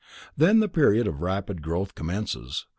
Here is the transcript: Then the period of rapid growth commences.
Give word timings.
Then 0.35 0.61
the 0.61 0.67
period 0.67 1.05
of 1.05 1.21
rapid 1.21 1.61
growth 1.61 1.93
commences. 1.93 2.65